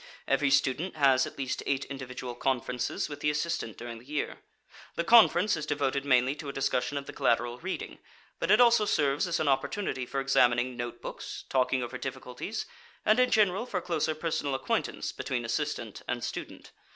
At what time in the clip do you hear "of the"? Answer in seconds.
6.97-7.13